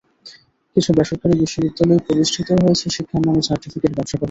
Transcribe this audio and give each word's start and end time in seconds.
কিছু 0.75 0.89
বেসরকারি 0.97 1.33
বিশ্ববিদ্যালয় 1.41 2.01
প্রতিষ্ঠিতই 2.05 2.61
হয়েছে 2.63 2.85
শিক্ষার 2.95 3.21
নামে 3.25 3.41
সার্টিফিকেট 3.47 3.91
ব্যবসা 3.91 4.05
করার 4.05 4.09
জন্য। 4.09 4.19